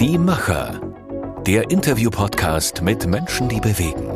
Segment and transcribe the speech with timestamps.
[0.00, 0.80] Die Macher.
[1.46, 4.08] Der Interview-Podcast mit Menschen, die bewegen.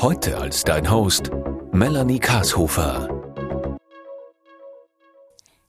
[0.00, 1.32] Heute als dein Host
[1.72, 3.08] Melanie Kashofer.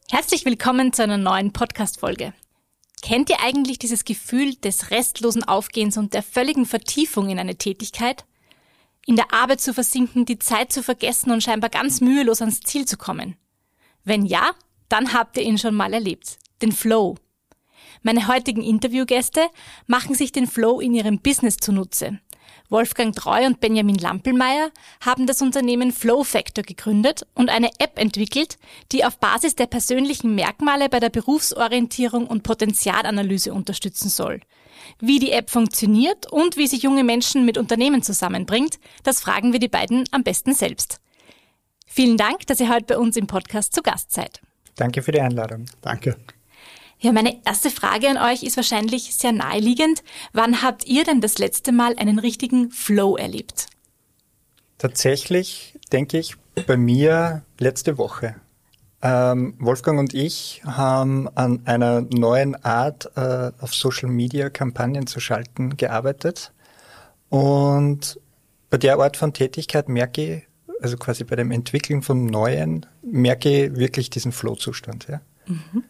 [0.08, 2.36] Herzlich willkommen zu einer neuen Podcast-Folge.
[3.02, 8.26] Kennt ihr eigentlich dieses Gefühl des restlosen Aufgehens und der völligen Vertiefung in eine Tätigkeit?
[9.08, 12.86] In der Arbeit zu versinken, die Zeit zu vergessen und scheinbar ganz mühelos ans Ziel
[12.86, 13.36] zu kommen?
[14.04, 14.52] Wenn ja,
[14.90, 16.38] dann habt ihr ihn schon mal erlebt.
[16.62, 17.16] Den Flow.
[18.02, 19.42] Meine heutigen Interviewgäste
[19.88, 22.20] machen sich den Flow in ihrem Business zunutze.
[22.70, 24.72] Wolfgang Treu und Benjamin Lampelmeier
[25.02, 28.58] haben das Unternehmen Flow Factor gegründet und eine App entwickelt,
[28.92, 34.42] die auf Basis der persönlichen Merkmale bei der Berufsorientierung und Potenzialanalyse unterstützen soll.
[35.00, 39.60] Wie die App funktioniert und wie sie junge Menschen mit Unternehmen zusammenbringt, das fragen wir
[39.60, 41.00] die beiden am besten selbst.
[41.88, 44.42] Vielen Dank, dass ihr heute bei uns im Podcast zu Gast seid.
[44.76, 45.66] Danke für die Einladung.
[45.82, 46.16] Danke.
[47.02, 50.04] Ja, meine erste Frage an euch ist wahrscheinlich sehr naheliegend.
[50.34, 53.68] Wann habt ihr denn das letzte Mal einen richtigen Flow erlebt?
[54.78, 56.36] Tatsächlich denke ich
[56.68, 58.36] bei mir letzte Woche.
[59.02, 65.22] Ähm, Wolfgang und ich haben an einer neuen Art, äh, auf Social Media Kampagnen zu
[65.22, 66.52] schalten, gearbeitet.
[67.30, 68.20] Und
[68.70, 70.48] bei der Art von Tätigkeit merke ich,
[70.82, 75.08] also quasi bei dem Entwickeln von Neuen, merke ich wirklich diesen Flow-Zustand.
[75.08, 75.22] Ja.
[75.46, 75.84] Mhm.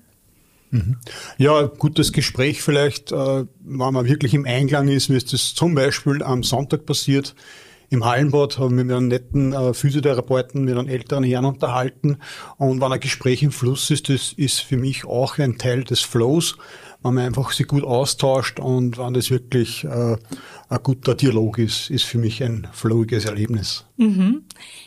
[0.71, 0.97] Mhm.
[1.37, 5.75] Ja, gutes Gespräch vielleicht, äh, wenn man wirklich im Einklang ist, wie es das zum
[5.75, 7.35] Beispiel am Sonntag passiert.
[7.91, 12.17] Im Hallenbad haben wir mit einem netten äh, Physiotherapeuten, mit einem älteren Herrn unterhalten.
[12.57, 16.01] Und wenn ein Gespräch im Fluss ist, das ist für mich auch ein Teil des
[16.01, 16.55] Flows
[17.01, 20.17] wenn man einfach sich gut austauscht und wenn das wirklich äh,
[20.69, 23.85] ein guter Dialog ist, ist für mich ein flowiges Erlebnis.
[23.95, 24.43] Mhm.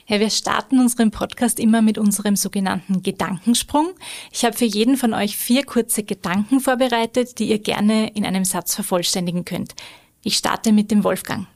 [0.07, 3.93] Ja, wir starten unseren Podcast immer mit unserem sogenannten Gedankensprung.
[4.31, 8.45] Ich habe für jeden von euch vier kurze Gedanken vorbereitet, die ihr gerne in einem
[8.45, 9.75] Satz vervollständigen könnt.
[10.23, 11.47] Ich starte mit dem Wolfgang.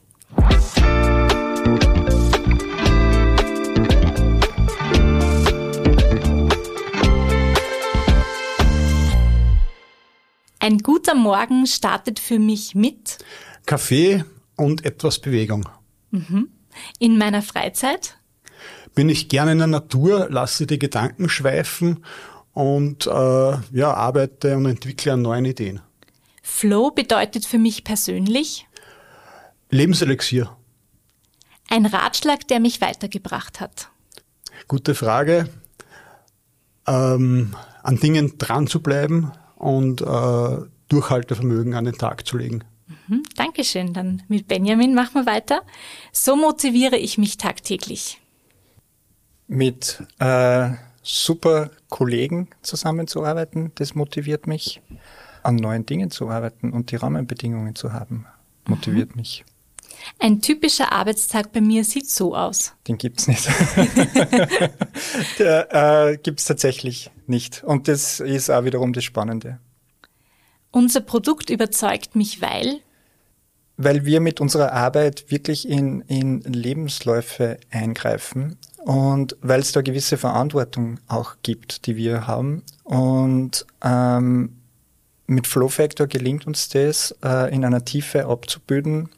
[10.67, 13.19] Ein guter Morgen startet für mich mit
[13.67, 14.25] Kaffee
[14.57, 15.69] und etwas Bewegung.
[16.11, 16.49] Mhm.
[16.99, 18.19] In meiner Freizeit
[18.93, 22.05] bin ich gerne in der Natur, lasse die Gedanken schweifen
[22.53, 25.83] und äh, ja, arbeite und entwickle an neuen Ideen.
[26.43, 28.67] Flow bedeutet für mich persönlich
[29.71, 30.51] Lebenselixier.
[31.69, 33.89] Ein Ratschlag, der mich weitergebracht hat.
[34.67, 35.49] Gute Frage.
[36.89, 40.57] Ähm, an Dingen dran zu bleiben, und äh,
[40.89, 42.63] Durchhaltevermögen an den Tag zu legen.
[43.09, 43.93] Mhm, Dankeschön.
[43.93, 45.63] Dann mit Benjamin machen wir weiter.
[46.13, 48.21] So motiviere ich mich tagtäglich.
[49.49, 50.71] Mit äh,
[51.03, 54.81] super Kollegen zusammenzuarbeiten, das motiviert mich.
[55.43, 58.27] An neuen Dingen zu arbeiten und die Rahmenbedingungen zu haben,
[58.67, 59.21] motiviert mhm.
[59.21, 59.45] mich.
[60.19, 62.73] Ein typischer Arbeitstag bei mir sieht so aus.
[62.89, 63.47] Den gibt's nicht.
[65.39, 67.65] Der äh, gibt's tatsächlich nicht.
[67.65, 69.59] Und das ist auch wiederum das Spannende.
[70.71, 72.81] Unser Produkt überzeugt mich, weil?
[73.77, 80.17] Weil wir mit unserer Arbeit wirklich in, in Lebensläufe eingreifen und weil es da gewisse
[80.17, 82.63] Verantwortung auch gibt, die wir haben.
[82.85, 84.57] Und ähm,
[85.27, 89.09] mit Flow Factor gelingt uns das, äh, in einer Tiefe abzubilden,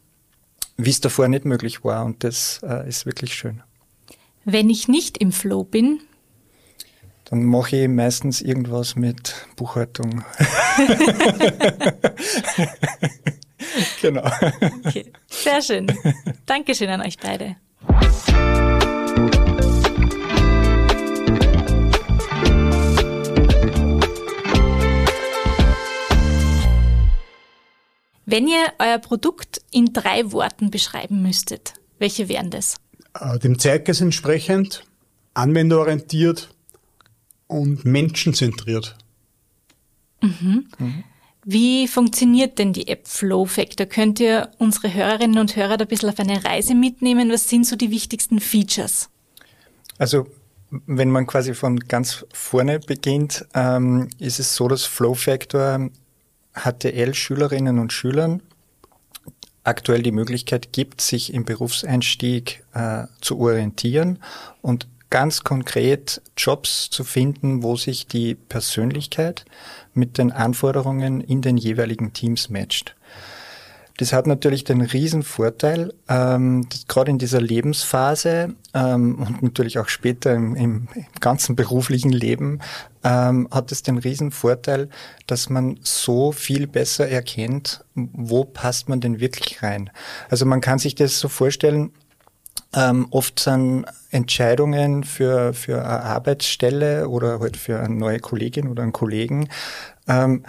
[0.79, 2.05] wie es davor nicht möglich war.
[2.07, 3.63] Und das äh, ist wirklich schön.
[4.45, 6.01] Wenn ich nicht im Flow bin,
[7.27, 10.25] dann mache ich meistens irgendwas mit Buchhaltung.
[14.01, 14.31] genau.
[14.87, 15.13] Okay.
[15.29, 15.93] Sehr schön.
[16.47, 17.57] Dankeschön an euch beide.
[28.31, 32.77] Wenn ihr euer Produkt in drei Worten beschreiben müsstet, welche wären das?
[33.19, 34.85] Äh, dem Zeitgeist entsprechend,
[35.33, 36.51] anwenderorientiert
[37.47, 38.99] und menschenzentriert.
[40.21, 40.69] Mhm.
[40.79, 41.05] Mhm.
[41.47, 43.87] Wie funktioniert denn die App Flow Factor?
[43.87, 47.33] Könnt ihr unsere Hörerinnen und Hörer da ein bisschen auf eine Reise mitnehmen?
[47.33, 49.09] Was sind so die wichtigsten Features?
[49.97, 50.27] Also
[50.71, 55.89] wenn man quasi von ganz vorne beginnt, ähm, ist es so, dass Flow Factor
[56.59, 58.43] HTL-Schülerinnen und Schülern
[59.65, 64.19] aktuell die Möglichkeit gibt, sich im Berufseinstieg äh, zu orientieren
[64.63, 69.45] und ganz konkret Jobs zu finden, wo sich die Persönlichkeit
[69.95, 72.95] mit den Anforderungen in den jeweiligen Teams matcht.
[73.99, 79.89] Das hat natürlich den riesen Vorteil, ähm, gerade in dieser Lebensphase ähm, und natürlich auch
[79.89, 80.89] später im, im
[81.21, 82.61] ganzen beruflichen Leben,
[83.03, 84.89] ähm, hat es den riesen Vorteil,
[85.27, 89.91] dass man so viel besser erkennt, wo passt man denn wirklich rein.
[90.31, 91.91] Also man kann sich das so vorstellen,
[92.77, 98.85] ähm, oft sind Entscheidungen für, für eine Arbeitsstelle oder halt für eine neue Kollegin oder
[98.85, 99.49] einen Kollegen
[100.07, 100.45] ähm,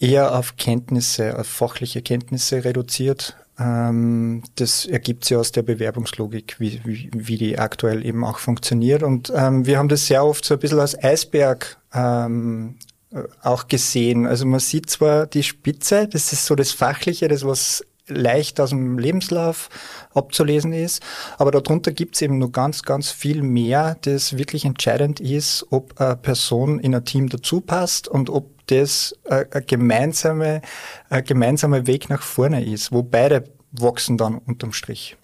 [0.00, 3.36] eher auf Kenntnisse, auf fachliche Kenntnisse reduziert.
[3.58, 9.02] Ähm, das ergibt sich aus der Bewerbungslogik, wie, wie, wie die aktuell eben auch funktioniert.
[9.02, 12.76] Und ähm, wir haben das sehr oft so ein bisschen als Eisberg ähm,
[13.12, 14.26] äh, auch gesehen.
[14.26, 18.70] Also man sieht zwar die Spitze, das ist so das Fachliche, das was leicht aus
[18.70, 19.68] dem Lebenslauf
[20.12, 21.02] abzulesen ist,
[21.38, 26.00] aber darunter gibt es eben nur ganz, ganz viel mehr, das wirklich entscheidend ist, ob
[26.00, 30.62] eine Person in ein Team dazu passt und ob das ein gemeinsame,
[31.08, 35.16] ein gemeinsamer Weg nach vorne ist, wo beide wachsen dann unterm Strich.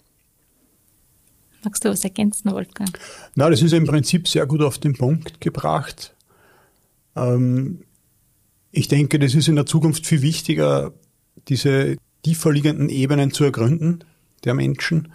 [1.63, 2.97] Magst du was ergänzen, Wolfgang?
[3.35, 6.13] Na, das ist im Prinzip sehr gut auf den Punkt gebracht.
[7.15, 7.83] Ähm,
[8.71, 10.93] ich denke, das ist in der Zukunft viel wichtiger,
[11.47, 14.03] diese tiefer liegenden Ebenen zu ergründen
[14.43, 15.11] der Menschen.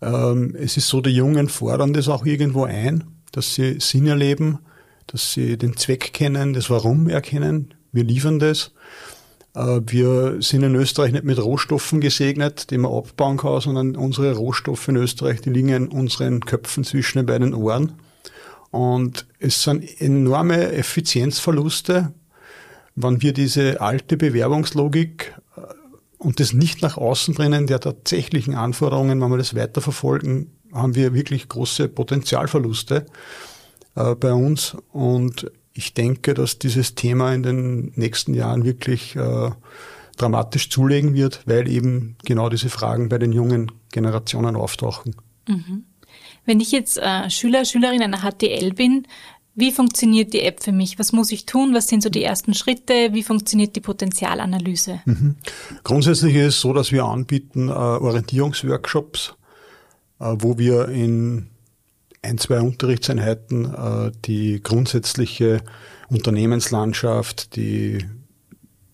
[0.00, 4.58] Ähm, es ist so, die Jungen fordern das auch irgendwo ein, dass sie Sinn erleben,
[5.06, 7.74] dass sie den Zweck kennen, das Warum erkennen.
[7.92, 8.72] Wir liefern das.
[9.54, 14.34] Äh, wir sind in Österreich nicht mit Rohstoffen gesegnet, die man abbauen kann, sondern unsere
[14.34, 17.92] Rohstoffe in Österreich, die liegen in unseren Köpfen zwischen den beiden Ohren.
[18.70, 22.12] Und es sind enorme Effizienzverluste,
[22.94, 25.34] wenn wir diese alte Bewerbungslogik
[26.22, 31.14] und das nicht nach außen bringen der tatsächlichen Anforderungen, wenn wir das weiterverfolgen, haben wir
[31.14, 33.06] wirklich große Potenzialverluste
[33.96, 34.76] äh, bei uns.
[34.92, 39.50] Und ich denke, dass dieses Thema in den nächsten Jahren wirklich äh,
[40.16, 45.16] dramatisch zulegen wird, weil eben genau diese Fragen bei den jungen Generationen auftauchen.
[45.48, 45.84] Mhm.
[46.44, 49.06] Wenn ich jetzt äh, Schüler, Schülerin einer HTL bin,
[49.54, 50.98] wie funktioniert die App für mich?
[50.98, 51.74] Was muss ich tun?
[51.74, 53.10] Was sind so die ersten Schritte?
[53.12, 55.00] Wie funktioniert die Potenzialanalyse?
[55.04, 55.36] Mhm.
[55.84, 59.34] Grundsätzlich ist es so, dass wir anbieten äh, Orientierungsworkshops,
[60.20, 61.48] äh, wo wir in
[62.22, 65.60] ein, zwei Unterrichtseinheiten äh, die grundsätzliche
[66.08, 67.98] Unternehmenslandschaft, die,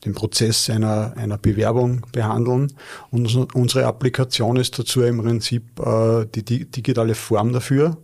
[0.04, 2.72] den Prozess einer, einer Bewerbung behandeln.
[3.10, 7.96] Und unsere Applikation ist dazu im Prinzip äh, die, die digitale Form dafür.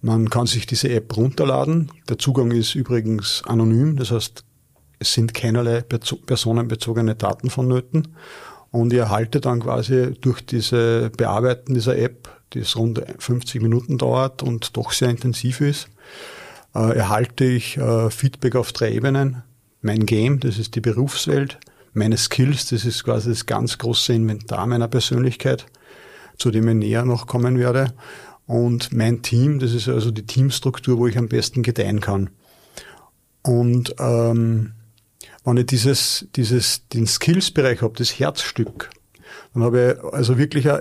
[0.00, 1.90] Man kann sich diese App runterladen.
[2.08, 4.44] Der Zugang ist übrigens anonym, das heißt,
[5.00, 8.08] es sind keinerlei personenbezogene Daten vonnöten.
[8.70, 14.42] Und ihr erhaltet dann quasi durch diese Bearbeiten dieser App das rund 50 Minuten dauert
[14.42, 15.88] und doch sehr intensiv ist,
[16.74, 19.42] äh, erhalte ich äh, Feedback auf drei Ebenen.
[19.80, 21.58] Mein Game, das ist die Berufswelt,
[21.92, 25.66] meine Skills, das ist quasi das ganz große Inventar meiner Persönlichkeit,
[26.36, 27.92] zu dem ich näher noch kommen werde.
[28.48, 32.30] Und mein Team, das ist also die Teamstruktur, wo ich am besten gedeihen kann.
[33.42, 34.72] Und ähm,
[35.44, 38.88] wenn ich dieses, dieses, den Skills-Bereich habe, das Herzstück,
[39.52, 40.80] dann habe ich also wirklich äh,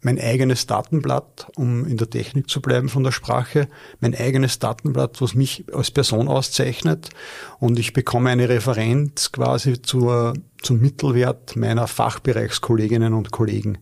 [0.00, 3.68] mein eigenes Datenblatt, um in der Technik zu bleiben von der Sprache,
[4.00, 7.10] mein eigenes Datenblatt, was mich als Person auszeichnet.
[7.58, 10.32] Und ich bekomme eine Referenz quasi zur,
[10.62, 13.76] zum Mittelwert meiner Fachbereichskolleginnen und Kollegen.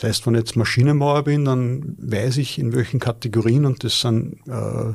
[0.00, 4.00] Das heißt, wenn ich jetzt Maschinenbauer bin, dann weiß ich, in welchen Kategorien, und das
[4.00, 4.94] sind äh,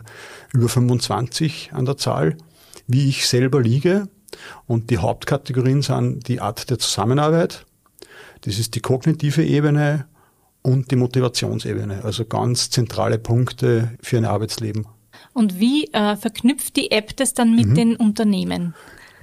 [0.51, 2.37] über 25 an der Zahl,
[2.87, 4.07] wie ich selber liege.
[4.65, 7.65] Und die Hauptkategorien sind die Art der Zusammenarbeit,
[8.41, 10.07] das ist die kognitive Ebene
[10.61, 14.87] und die Motivationsebene, also ganz zentrale Punkte für ein Arbeitsleben.
[15.33, 17.75] Und wie äh, verknüpft die App das dann mit mhm.
[17.75, 18.73] den Unternehmen?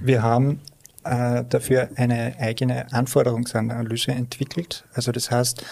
[0.01, 0.61] Wir haben
[1.05, 4.85] äh, dafür eine eigene Anforderungsanalyse entwickelt.
[4.95, 5.65] Also das heißt,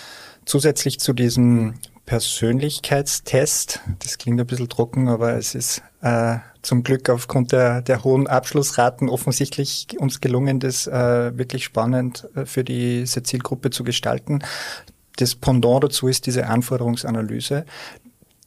[0.45, 1.75] zusätzlich zu diesem
[2.11, 3.81] Persönlichkeitstest.
[4.01, 8.27] Das klingt ein bisschen trocken, aber es ist äh, zum Glück aufgrund der, der hohen
[8.27, 14.41] Abschlussraten offensichtlich uns gelungen, das äh, wirklich spannend äh, für diese Zielgruppe zu gestalten.
[15.19, 17.65] Das Pendant dazu ist diese Anforderungsanalyse,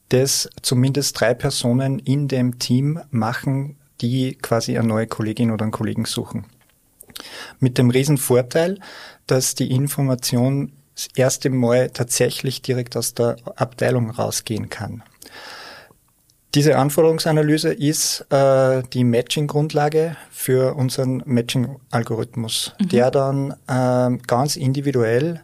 [0.09, 5.71] das zumindest drei Personen in dem Team machen, die quasi eine neue Kollegin oder einen
[5.71, 6.45] Kollegen suchen.
[7.60, 8.79] Mit dem Riesenvorteil,
[9.27, 15.03] dass die Information das erste Mal tatsächlich direkt aus der Abteilung rausgehen kann.
[16.55, 22.89] Diese Anforderungsanalyse ist äh, die Matching-Grundlage für unseren Matching-Algorithmus, mhm.
[22.89, 25.41] der dann äh, ganz individuell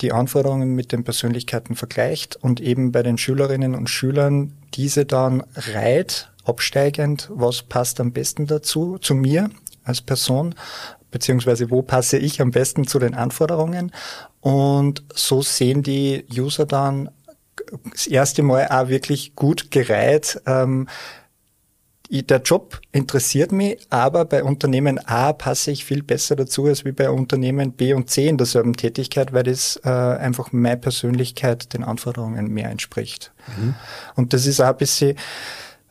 [0.00, 5.44] die Anforderungen mit den Persönlichkeiten vergleicht und eben bei den Schülerinnen und Schülern diese dann
[5.54, 9.50] reiht, absteigend, was passt am besten dazu, zu mir
[9.84, 10.54] als Person,
[11.10, 13.92] beziehungsweise wo passe ich am besten zu den Anforderungen.
[14.40, 17.10] Und so sehen die User dann
[17.90, 20.40] das erste Mal auch wirklich gut gereiht.
[20.46, 20.88] Ähm,
[22.10, 26.92] der Job interessiert mich, aber bei Unternehmen A passe ich viel besser dazu als wie
[26.92, 31.82] bei Unternehmen B und C in derselben Tätigkeit, weil das äh, einfach meine Persönlichkeit den
[31.82, 33.32] Anforderungen mehr entspricht.
[33.56, 33.74] Mhm.
[34.16, 35.16] Und das ist auch ein bisschen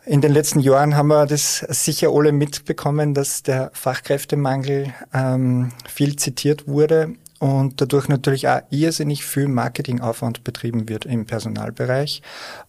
[0.06, 6.16] in den letzten Jahren haben wir das sicher alle mitbekommen, dass der Fachkräftemangel ähm, viel
[6.18, 12.22] zitiert wurde und dadurch natürlich auch irrsinnig viel Marketingaufwand betrieben wird im Personalbereich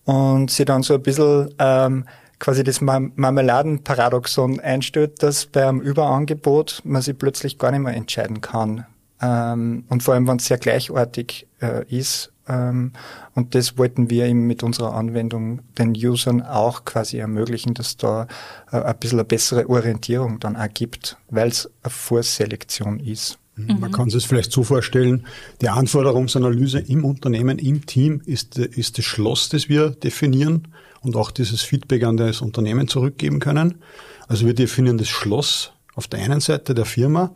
[0.05, 2.05] und sie dann so ein bisschen ähm,
[2.38, 8.87] quasi das Marmeladenparadoxon einstellt, dass beim Überangebot man sich plötzlich gar nicht mehr entscheiden kann.
[9.23, 14.46] Ähm, und vor allem, wenn es sehr gleichartig äh, ist, und das wollten wir eben
[14.46, 18.26] mit unserer Anwendung den Usern auch quasi ermöglichen, dass da
[18.70, 23.38] äh, ein bisschen eine bessere Orientierung dann auch gibt, weil es eine Vorselektion ist.
[23.56, 23.80] Mhm.
[23.80, 25.26] Man kann es vielleicht so vorstellen,
[25.62, 30.68] die Anforderungsanalyse im Unternehmen, im Team ist, ist das Schloss, das wir definieren
[31.00, 33.76] und auch dieses Feedback an das Unternehmen zurückgeben können.
[34.28, 37.34] Also wir definieren das Schloss auf der einen Seite der Firma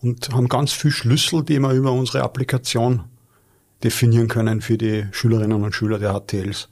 [0.00, 3.04] und haben ganz viel Schlüssel, die wir über unsere Applikation
[3.82, 6.68] definieren können für die Schülerinnen und Schüler der HTLs.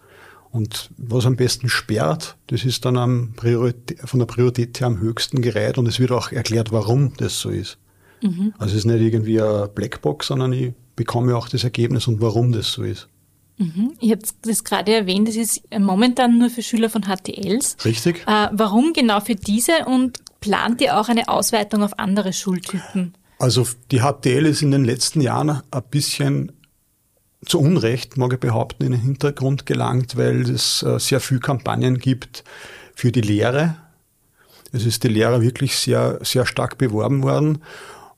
[0.51, 5.79] Und was am besten sperrt, das ist dann von der Priorität her am höchsten gereiht
[5.79, 7.79] und es wird auch erklärt, warum das so ist.
[8.23, 8.55] Mhm.
[8.59, 12.53] Also es ist nicht irgendwie eine Blackbox, sondern ich bekomme auch das Ergebnis und warum
[12.53, 13.09] das so ist.
[13.59, 13.93] Mhm.
[14.01, 17.77] Ich habe das gerade erwähnt, das ist momentan nur für Schüler von HTLs.
[17.85, 18.25] Richtig.
[18.27, 23.15] Äh, warum genau für diese und plant ihr auch eine Ausweitung auf andere Schultypen?
[23.39, 26.53] Also die HTL ist in den letzten Jahren ein bisschen
[27.45, 31.99] zu Unrecht, mag ich behaupten, in den Hintergrund gelangt, weil es äh, sehr viel Kampagnen
[31.99, 32.45] gibt
[32.95, 33.77] für die Lehre.
[34.73, 37.63] Es ist die Lehre wirklich sehr, sehr stark beworben worden.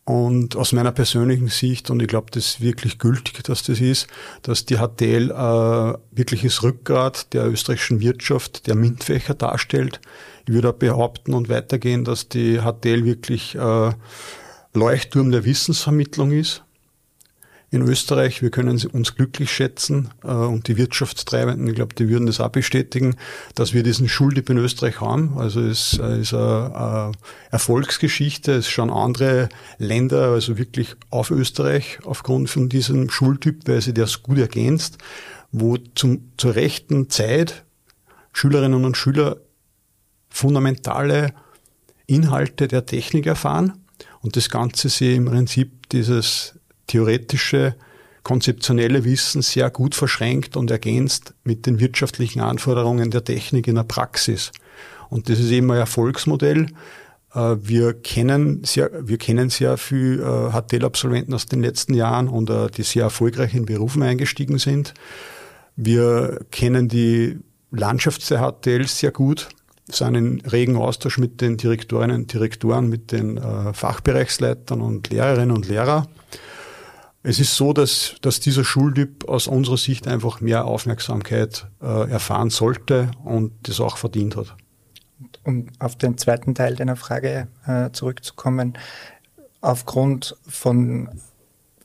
[0.04, 4.08] Und aus meiner persönlichen Sicht, und ich glaube, das ist wirklich gültig, dass das ist,
[4.42, 10.00] dass die HTL äh, wirkliches Rückgrat der österreichischen Wirtschaft, der MINT-Fächer darstellt.
[10.46, 13.92] Ich würde auch behaupten und weitergehen, dass die HTL wirklich äh,
[14.72, 16.64] Leuchtturm der Wissensvermittlung ist
[17.70, 18.42] in Österreich.
[18.42, 22.48] Wir können uns glücklich schätzen äh, und die Wirtschaftstreibenden, ich glaube, die würden das auch
[22.48, 23.16] bestätigen,
[23.54, 25.38] dass wir diesen Schultyp in Österreich haben.
[25.38, 27.12] Also es äh, ist eine
[27.50, 28.52] Erfolgsgeschichte.
[28.52, 29.48] Es schauen andere
[29.78, 34.98] Länder also wirklich auf Österreich aufgrund von diesem Schultyp, weil sie das gut ergänzt,
[35.52, 37.64] wo zum, zur rechten Zeit
[38.32, 39.36] Schülerinnen und Schüler
[40.28, 41.34] fundamentale
[42.06, 43.84] Inhalte der Technik erfahren
[44.20, 46.59] und das Ganze sie im Prinzip dieses
[46.90, 47.74] theoretische,
[48.22, 53.84] konzeptionelle Wissen sehr gut verschränkt und ergänzt mit den wirtschaftlichen Anforderungen der Technik in der
[53.84, 54.52] Praxis.
[55.08, 56.66] Und das ist eben ein Erfolgsmodell.
[57.34, 62.68] Äh, wir kennen sehr, wir kennen sehr viel HTL-Absolventen aus den letzten Jahren und äh,
[62.68, 64.92] die sehr erfolgreich in Berufen eingestiegen sind.
[65.76, 67.38] Wir kennen die
[67.70, 69.48] Landschaft der HTLs sehr gut,
[69.88, 75.52] sind in regen Austausch mit den Direktorinnen und Direktoren, mit den äh, Fachbereichsleitern und Lehrerinnen
[75.52, 76.06] und Lehrern.
[77.22, 82.48] Es ist so, dass, dass dieser Schultyp aus unserer Sicht einfach mehr Aufmerksamkeit äh, erfahren
[82.48, 84.56] sollte und das auch verdient hat.
[85.44, 88.78] Um auf den zweiten Teil deiner Frage äh, zurückzukommen,
[89.60, 91.10] aufgrund von,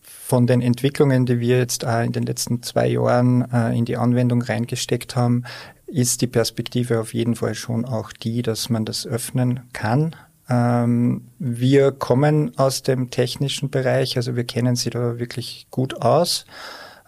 [0.01, 3.97] von den Entwicklungen, die wir jetzt äh, in den letzten zwei Jahren äh, in die
[3.97, 5.43] Anwendung reingesteckt haben,
[5.85, 10.15] ist die Perspektive auf jeden Fall schon auch die, dass man das öffnen kann
[10.47, 16.45] wir kommen aus dem technischen Bereich, also wir kennen sie da wirklich gut aus,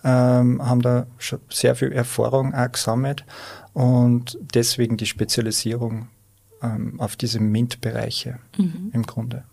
[0.04, 3.26] ähm, haben da schon sehr viel Erfahrung auch gesammelt
[3.74, 6.08] und deswegen die Spezialisierung
[6.64, 8.92] ähm, auf diese MINT-Bereiche mhm.
[8.94, 9.44] im Grunde.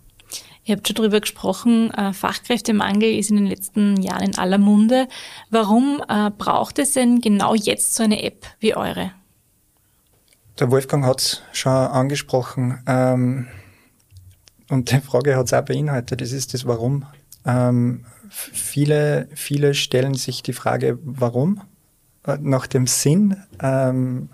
[0.65, 5.09] Ihr habt schon darüber gesprochen, äh, Fachkräftemangel ist in den letzten Jahren in aller Munde.
[5.51, 9.13] Warum äh, braucht es denn genau jetzt so eine App wie eure?
[10.59, 12.83] Der Wolfgang hat es schon angesprochen.
[14.71, 17.05] Und die Frage hat es auch beinhaltet, das ist das Warum.
[17.45, 21.61] Ähm, viele, viele stellen sich die Frage, warum?
[22.27, 23.37] Äh, nach dem Sinn.
[23.61, 24.31] Ähm,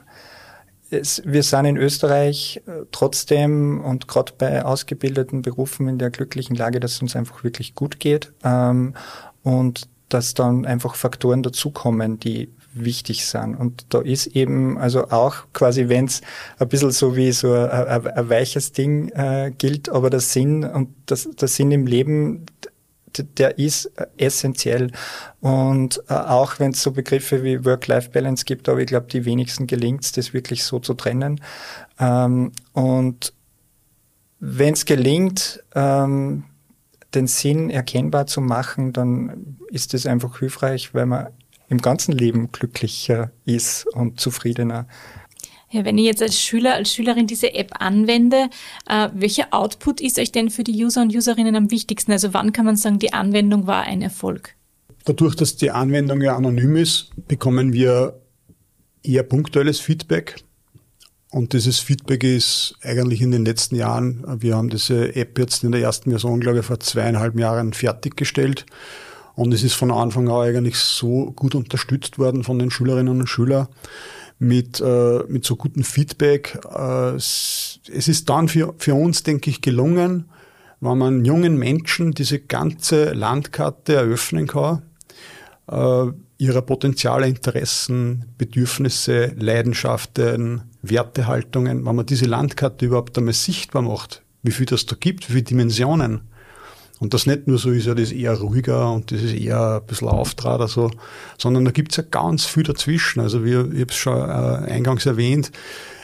[0.90, 6.56] es, wir sind in Österreich äh, trotzdem und gerade bei ausgebildeten Berufen in der glücklichen
[6.56, 8.94] Lage, dass es uns einfach wirklich gut geht ähm,
[9.42, 13.56] und dass dann einfach Faktoren dazukommen, die wichtig sind.
[13.56, 16.20] Und da ist eben, also auch quasi, wenn es
[16.58, 21.28] ein bisschen so wie so ein, weiches Ding äh, gilt, aber der Sinn und das,
[21.30, 22.46] der Sinn im Leben,
[23.36, 24.92] der ist essentiell.
[25.40, 29.66] Und äh, auch wenn es so Begriffe wie Work-Life-Balance gibt, aber ich glaube, die wenigsten
[29.66, 31.40] gelingt es, das wirklich so zu trennen.
[31.98, 33.32] Ähm, und
[34.38, 36.44] wenn es gelingt, ähm,
[37.14, 41.28] den Sinn erkennbar zu machen, dann ist es einfach hilfreich, weil man
[41.70, 44.86] im ganzen Leben glücklicher ist und zufriedener.
[45.70, 48.50] Ja, wenn ich jetzt als Schüler, als Schülerin diese App anwende,
[48.88, 52.10] äh, welcher Output ist euch denn für die User und Userinnen am wichtigsten?
[52.10, 54.56] Also wann kann man sagen, die Anwendung war ein Erfolg?
[55.04, 58.20] Dadurch, dass die Anwendung ja anonym ist, bekommen wir
[59.04, 60.42] eher punktuelles Feedback.
[61.30, 65.70] Und dieses Feedback ist eigentlich in den letzten Jahren, wir haben diese App jetzt in
[65.70, 68.66] der ersten Version, glaube ich, vor zweieinhalb Jahren fertiggestellt.
[69.34, 73.26] Und es ist von Anfang an eigentlich so gut unterstützt worden von den Schülerinnen und
[73.26, 73.68] Schülern
[74.38, 76.58] mit, äh, mit so gutem Feedback.
[76.74, 80.24] Äh, es ist dann für, für uns, denke ich, gelungen,
[80.80, 84.82] wenn man jungen Menschen diese ganze Landkarte eröffnen kann,
[85.70, 86.06] äh,
[86.38, 94.52] ihrer Potenziale, Interessen, Bedürfnisse, Leidenschaften, Wertehaltungen, wenn man diese Landkarte überhaupt einmal sichtbar macht, wie
[94.52, 96.22] viel das da gibt, wie viele Dimensionen,
[97.00, 99.86] und das nicht nur so ist ja das eher ruhiger und das ist eher ein
[99.86, 100.90] bisschen Auftrat oder so,
[101.38, 103.20] sondern da gibt's ja ganz viel dazwischen.
[103.20, 105.50] Also wie, ich habe es schon äh, eingangs erwähnt,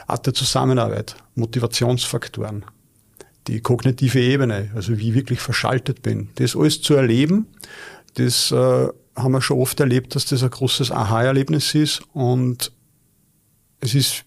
[0.07, 2.65] Art der Zusammenarbeit, Motivationsfaktoren,
[3.47, 6.31] die kognitive Ebene, also wie ich wirklich verschaltet bin.
[6.37, 7.47] Das alles zu erleben,
[8.15, 12.73] das äh, haben wir schon oft erlebt, dass das ein großes Aha-Erlebnis ist und
[13.81, 14.25] es ist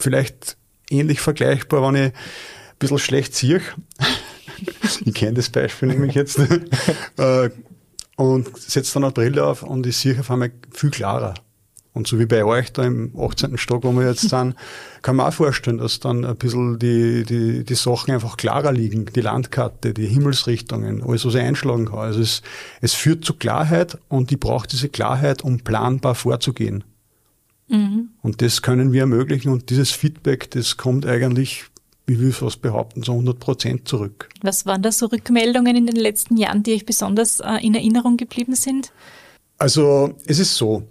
[0.00, 0.56] vielleicht
[0.90, 2.12] ähnlich vergleichbar, wenn ich ein
[2.80, 3.60] bisschen schlecht sehe
[5.04, 6.38] ich kenne das Beispiel nämlich jetzt.
[7.18, 7.50] Äh,
[8.16, 11.34] und setze dann eine Brille auf und ich sehe auf einmal viel klarer.
[11.96, 13.56] Und so wie bei euch da im 18.
[13.56, 14.54] Stock, wo wir jetzt sind,
[15.00, 19.06] kann man auch vorstellen, dass dann ein bisschen die, die, die Sachen einfach klarer liegen.
[19.06, 22.00] Die Landkarte, die Himmelsrichtungen, alles, was ich einschlagen kann.
[22.00, 22.42] Also es,
[22.82, 26.84] es führt zu Klarheit und ich brauche diese Klarheit, um planbar vorzugehen.
[27.68, 28.10] Mhm.
[28.20, 31.64] Und das können wir ermöglichen und dieses Feedback, das kommt eigentlich
[32.06, 34.28] wie will ich fast behaupten, so 100 Prozent zurück.
[34.42, 38.16] Was waren da so Rückmeldungen in den letzten Jahren, die euch besonders äh, in Erinnerung
[38.16, 38.92] geblieben sind?
[39.58, 40.84] Also es ist so,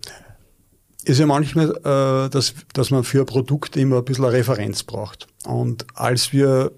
[1.03, 4.33] es ist ja manchmal, äh, dass, dass man für ein Produkt immer ein bisschen eine
[4.33, 5.27] Referenz braucht.
[5.45, 6.71] Und als wir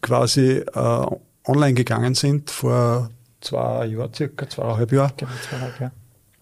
[0.00, 1.06] quasi äh,
[1.44, 5.92] online gegangen sind, vor zwei Jahren, circa zweieinhalb Jahren, genau, zweieinhalb Jahre.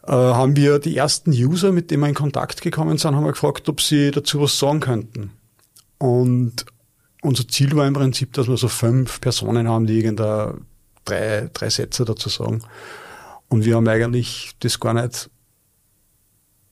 [0.07, 3.33] Äh, haben wir die ersten User, mit denen wir in Kontakt gekommen sind, haben wir
[3.33, 5.33] gefragt, ob sie dazu was sagen könnten.
[5.99, 6.67] Und
[7.25, 10.61] unser Ziel war im Prinzip, dass wir so fünf Personen haben, die irgendeine
[11.05, 12.63] drei, drei Sätze dazu sagen.
[13.49, 15.31] Und wir haben eigentlich das gar nicht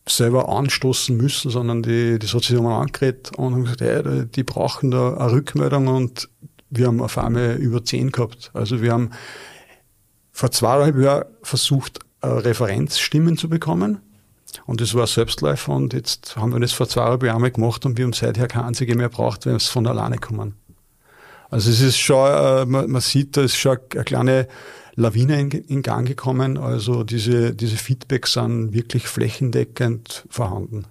[0.07, 4.91] selber anstoßen müssen, sondern die, die hat sich angeredet und haben gesagt, hey, die brauchen
[4.91, 6.29] da eine Rückmeldung und
[6.71, 8.51] wir haben auf einmal über zehn gehabt.
[8.53, 9.11] Also wir haben
[10.33, 14.01] vor zweieinhalb Jahren versucht, Referenzstimmen zu bekommen
[14.67, 18.05] und das war Selbstläufer und jetzt haben wir das vor zweieinhalb Jahren gemacht und wir
[18.05, 20.55] haben seither keine einzige mehr braucht, weil es von alleine kommen.
[21.51, 24.49] Also es ist schon, äh, man, sieht, da ist schon eine kleine
[24.95, 26.57] Lawine in, in Gang gekommen.
[26.57, 30.87] Also diese, diese Feedbacks sind wirklich flächendeckend vorhanden.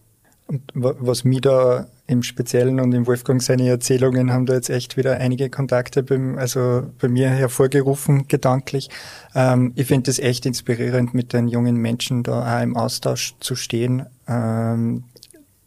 [0.45, 4.97] Und was mich da im Speziellen und im Wolfgang seine Erzählungen haben da jetzt echt
[4.97, 8.89] wieder einige Kontakte beim, also bei mir hervorgerufen, gedanklich.
[9.33, 13.55] Ähm, ich finde es echt inspirierend, mit den jungen Menschen da auch im Austausch zu
[13.55, 14.05] stehen.
[14.27, 15.05] Ähm,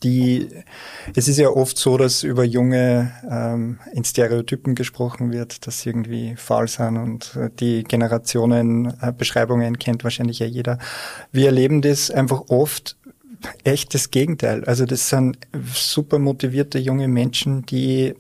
[0.05, 0.49] die,
[1.17, 5.89] es ist ja oft so, dass über Junge ähm, in Stereotypen gesprochen wird, dass sie
[5.91, 10.79] irgendwie faul sind und äh, die Generationenbeschreibungen äh, kennt wahrscheinlich ja jeder.
[11.33, 12.97] Wir erleben das einfach oft
[13.65, 14.65] echt das Gegenteil.
[14.65, 15.39] Also das sind
[15.73, 18.15] super motivierte junge Menschen, die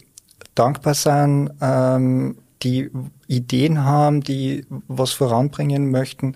[0.54, 2.90] dankbar sind, ähm, die
[3.26, 6.34] Ideen haben, die was voranbringen möchten.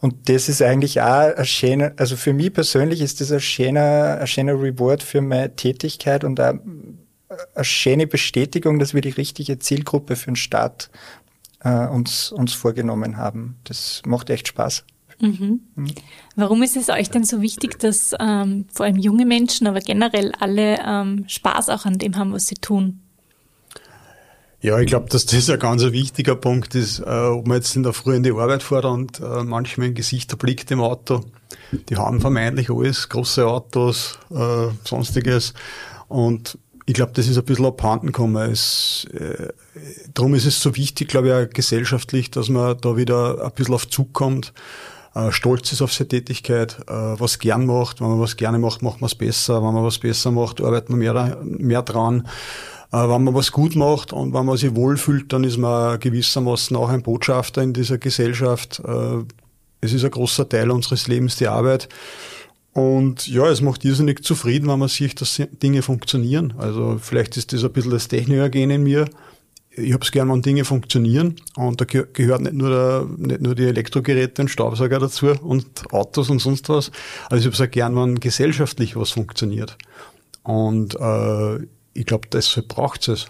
[0.00, 4.18] Und das ist eigentlich auch ein schöner, also für mich persönlich ist das ein schöner,
[4.20, 6.54] ein schöner Reward für meine Tätigkeit und auch
[7.54, 10.90] eine schöne Bestätigung, dass wir die richtige Zielgruppe für den Start
[11.60, 13.56] äh, uns, uns vorgenommen haben.
[13.64, 14.84] Das macht echt Spaß.
[15.20, 15.60] Mhm.
[15.74, 15.94] Mhm.
[16.36, 20.32] Warum ist es euch denn so wichtig, dass ähm, vor allem junge Menschen, aber generell
[20.40, 23.00] alle ähm, Spaß auch an dem haben, was sie tun?
[24.62, 27.82] Ja, ich glaube, dass das ein ganz wichtiger Punkt ist, äh, ob man jetzt in
[27.82, 31.24] der Früh in die Arbeit fährt und äh, manchmal ein Gesicht erblickt im Auto.
[31.88, 35.54] Die haben vermeintlich alles, große Autos, äh, sonstiges.
[36.08, 38.50] Und ich glaube, das ist ein bisschen abhanden gekommen.
[38.50, 39.48] Es, äh,
[40.12, 43.74] darum ist es so wichtig, glaube ich, auch gesellschaftlich, dass man da wieder ein bisschen
[43.74, 44.52] auf Zug kommt
[45.14, 48.00] äh, stolz ist auf seine Tätigkeit, äh, was gern macht.
[48.00, 49.62] Wenn man was gerne macht, macht man es besser.
[49.62, 52.28] Wenn man was besser macht, arbeitet man mehr, mehr dran.
[52.92, 56.76] Äh, wenn man was gut macht und wenn man sich wohlfühlt, dann ist man gewissermaßen
[56.76, 58.82] auch ein Botschafter in dieser Gesellschaft.
[59.80, 61.88] Es ist ein großer Teil unseres Lebens, die Arbeit.
[62.72, 66.54] Und ja, es macht irrsinnig zufrieden, wenn man sieht, dass Dinge funktionieren.
[66.58, 69.06] Also vielleicht ist das ein bisschen das Technikergen in mir.
[69.80, 73.54] Ich habe es gern, wenn Dinge funktionieren und da gehört nicht nur, der, nicht nur
[73.54, 76.90] die Elektrogeräte und Staubsauger dazu und Autos und sonst was.
[77.28, 79.76] Also ich habe es auch gern, wenn gesellschaftlich was funktioniert.
[80.42, 81.58] Und äh,
[81.94, 83.26] ich glaube, deshalb braucht es.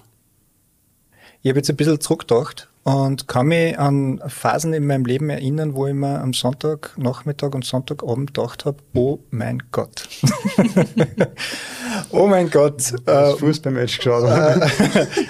[1.43, 5.75] Ich habe jetzt ein bisschen zurückgedacht und kann mich an Phasen in meinem Leben erinnern,
[5.75, 10.09] wo ich mir am Sonntagnachmittag und Sonntagabend gedacht habe, oh mein Gott.
[12.11, 12.95] oh mein Gott.
[13.07, 14.25] Äh, Fußballmatch geschaut.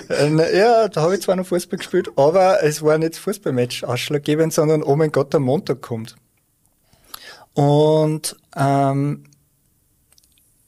[0.09, 3.83] Äh, ja, da habe ich zwar noch Fußball gespielt, aber es war nicht das Fußballmatch
[3.83, 6.15] ausschlaggebend, sondern oh mein Gott, der Montag kommt.
[7.55, 9.25] Und ähm,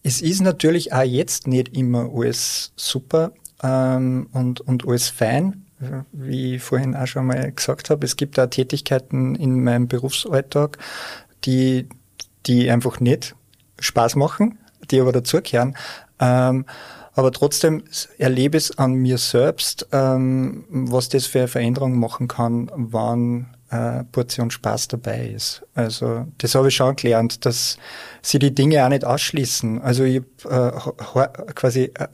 [0.03, 3.31] es ist natürlich auch jetzt nicht immer alles super
[3.63, 5.62] ähm, und, und alles fein
[6.13, 10.79] wie ich vorhin auch schon mal gesagt habe, es gibt da Tätigkeiten in meinem Berufsalltag,
[11.45, 11.89] die,
[12.47, 13.35] die einfach nicht
[13.79, 14.59] Spaß machen,
[14.91, 15.77] die aber dazugehören.
[16.21, 16.67] Ähm,
[17.15, 17.85] aber trotzdem
[18.19, 23.55] erlebe ich es an mir selbst, ähm, was das für eine Veränderung machen kann, wann
[23.71, 25.63] äh, Portion Spaß dabei ist.
[25.75, 27.77] Also das habe ich schon gelernt, dass
[28.23, 29.83] sie die Dinge auch nicht ausschließen.
[29.83, 30.71] Also ich äh,
[31.55, 32.09] quasi äh,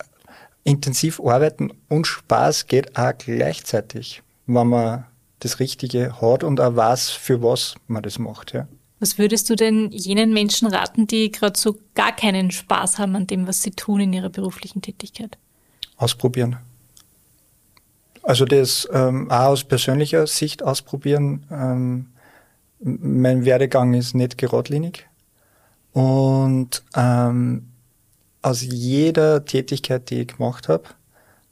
[0.65, 5.05] intensiv arbeiten und Spaß geht auch gleichzeitig, wenn man
[5.41, 8.53] das Richtige hat und auch weiß, für was man das macht.
[8.53, 8.67] Ja.
[9.01, 13.27] Was würdest du denn jenen Menschen raten, die gerade so gar keinen Spaß haben an
[13.27, 15.39] dem, was sie tun in ihrer beruflichen Tätigkeit?
[15.97, 16.57] Ausprobieren.
[18.23, 21.47] Also das ähm, auch aus persönlicher Sicht ausprobieren.
[21.51, 22.07] Ähm,
[22.81, 25.07] mein Werdegang ist nicht geradlinig
[25.93, 27.68] und ähm,
[28.49, 30.85] aus jeder Tätigkeit, die ich gemacht habe,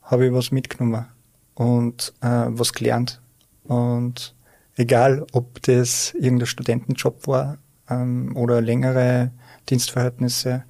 [0.02, 1.06] habe ich was mitgenommen
[1.54, 3.20] und äh, was gelernt.
[3.64, 4.34] Und
[4.76, 7.58] egal, ob das irgendein Studentenjob war
[7.90, 9.30] ähm, oder längere
[9.68, 10.64] Dienstverhältnisse,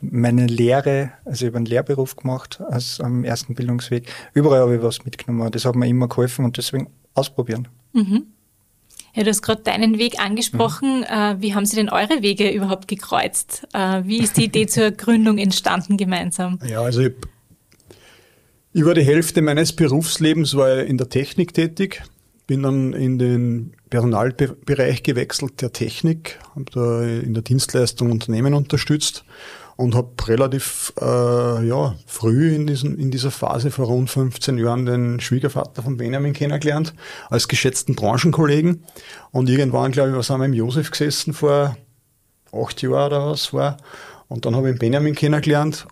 [0.00, 4.82] meine Lehre, also ich habe einen Lehrberuf gemacht als am ersten Bildungsweg, überall habe ich
[4.82, 5.52] was mitgenommen.
[5.52, 7.68] Das hat mir immer geholfen und deswegen ausprobieren.
[7.92, 8.26] Mhm.
[9.14, 11.00] Ja, du hast gerade deinen Weg angesprochen.
[11.00, 11.42] Mhm.
[11.42, 13.66] Wie haben Sie denn eure Wege überhaupt gekreuzt?
[13.74, 16.58] Äh, wie ist die Idee zur Gründung entstanden gemeinsam?
[16.66, 17.12] Ja, also ich,
[18.72, 22.02] über die Hälfte meines Berufslebens war ich in der Technik tätig,
[22.46, 29.24] bin dann in den Personalbereich gewechselt der Technik, habe da in der Dienstleistung Unternehmen unterstützt
[29.76, 34.86] und habe relativ äh, ja, früh in, diesem, in dieser Phase vor rund 15 Jahren
[34.86, 36.94] den Schwiegervater von Benjamin kennengelernt,
[37.30, 38.84] als geschätzten Branchenkollegen.
[39.30, 41.76] Und irgendwann, glaube ich, was haben wir im Josef gesessen vor
[42.52, 43.78] acht Jahren oder was war.
[44.28, 45.86] Und dann habe ich Benjamin kennengelernt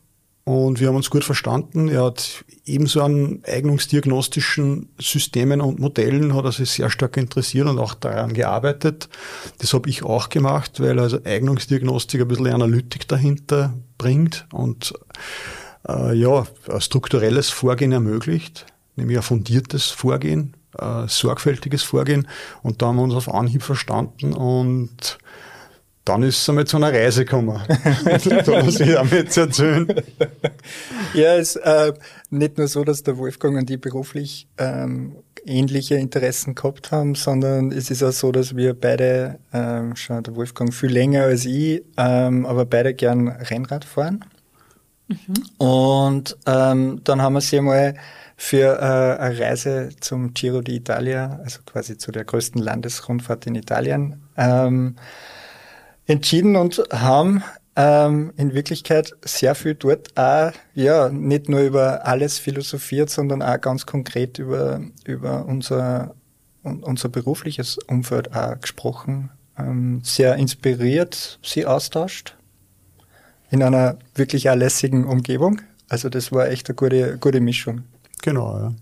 [0.51, 1.89] und wir haben uns gut verstanden.
[1.89, 7.79] Er hat ebenso an eignungsdiagnostischen Systemen und Modellen hat er sich sehr stark interessiert und
[7.79, 9.09] auch daran gearbeitet.
[9.59, 14.93] Das habe ich auch gemacht, weil also Eignungsdiagnostik ein bisschen Analytik dahinter bringt und
[15.89, 16.45] äh, ja,
[16.79, 22.27] strukturelles Vorgehen ermöglicht, nämlich ein fundiertes Vorgehen, ein sorgfältiges Vorgehen.
[22.65, 25.19] Und da haben wir uns auf Anhieb verstanden und
[26.11, 27.61] dann ist es einmal zu einer Reise gekommen.
[28.45, 29.87] da muss ich auch jetzt erzählen.
[31.15, 31.93] Ja, es ist äh,
[32.31, 35.15] nicht nur so, dass der Wolfgang und ich beruflich ähm,
[35.47, 40.35] ähnliche Interessen gehabt haben, sondern es ist auch so, dass wir beide, ähm, schon der
[40.35, 44.25] Wolfgang viel länger als ich, ähm, aber beide gern Rennrad fahren.
[45.07, 45.17] Mhm.
[45.59, 47.95] Und ähm, dann haben wir sie einmal
[48.37, 54.23] für äh, eine Reise zum Giro d'Italia, also quasi zu der größten Landesrundfahrt in Italien,
[54.37, 54.97] ähm,
[56.11, 57.43] entschieden und haben
[57.77, 63.61] ähm, in Wirklichkeit sehr viel dort auch, ja, nicht nur über alles philosophiert, sondern auch
[63.61, 66.15] ganz konkret über, über unser,
[66.63, 69.31] unser berufliches Umfeld auch gesprochen.
[69.59, 72.37] Ähm, sehr inspiriert, sie austauscht.
[73.51, 75.61] In einer wirklich auch lässigen Umgebung.
[75.89, 77.83] Also das war echt eine gute, gute Mischung.
[78.23, 78.73] Genau, ja.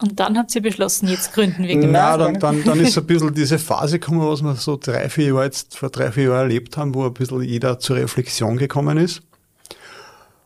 [0.00, 2.32] Und dann habt ihr beschlossen, jetzt gründen wir gemeinsam?
[2.32, 5.08] Nein, dann, dann, dann ist so ein bisschen diese Phase gekommen, was wir so drei,
[5.10, 8.56] vier Jahre jetzt, vor drei, vier Jahren erlebt haben, wo ein bisschen jeder zur Reflexion
[8.56, 9.22] gekommen ist.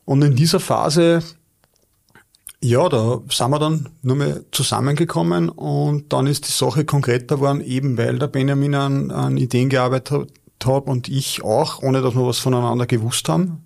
[0.04, 1.22] Und in dieser Phase,
[2.60, 7.60] ja, da sind wir dann nur mehr zusammengekommen und dann ist die Sache konkreter geworden,
[7.60, 10.32] eben weil der Benjamin an, an Ideen gearbeitet
[10.64, 13.62] hat und ich auch, ohne dass wir was voneinander gewusst haben,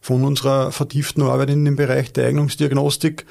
[0.00, 3.24] von unserer vertieften Arbeit in dem Bereich der Eignungsdiagnostik.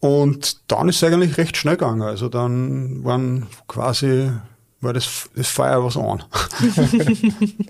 [0.00, 2.02] Und dann ist es eigentlich recht schnell gegangen.
[2.02, 4.30] Also dann waren quasi,
[4.80, 6.22] war das, das Feuer was an.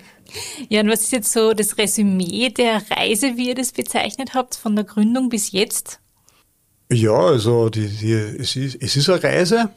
[0.68, 4.56] ja, und was ist jetzt so das Resümee der Reise, wie ihr das bezeichnet habt,
[4.56, 6.00] von der Gründung bis jetzt?
[6.90, 9.70] Ja, also die, die, es, ist, es ist eine Reise.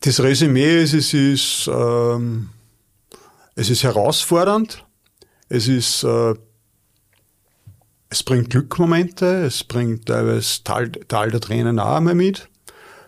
[0.00, 2.50] Das Resümee ist, es ist, ähm,
[3.54, 4.84] es ist herausfordernd.
[5.48, 6.34] Es ist äh,
[8.08, 12.48] es bringt Glückmomente, es bringt teilweise Tal, Tal der Tränen auch einmal mit.